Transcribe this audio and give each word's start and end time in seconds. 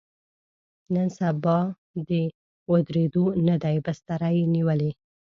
نن 0.93 1.07
سبا 1.17 1.57
د 2.07 2.11
ودرېدو 2.71 3.25
نه 3.47 3.55
دی، 3.63 3.75
بستره 3.85 4.29
یې 4.37 4.43
نیولې. 4.55 4.91